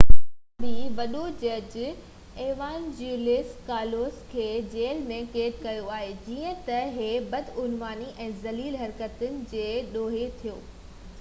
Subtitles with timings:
[0.03, 0.19] اڃا
[0.61, 0.69] بہ
[0.99, 1.73] وڏو جج
[2.45, 9.37] ايوانجيلوس ڪالوسس کي جيل ۾ قيد ڪيو آهي جيئن تہ هي بدعنواني ۽ ذليل حرڪتن
[9.53, 10.57] جي ڏوهي ٿيو